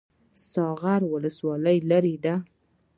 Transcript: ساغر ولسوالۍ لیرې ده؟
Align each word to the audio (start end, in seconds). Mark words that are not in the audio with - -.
ساغر 0.51 1.01
ولسوالۍ 1.11 1.77
لیرې 1.89 2.15
ده؟ 2.23 2.35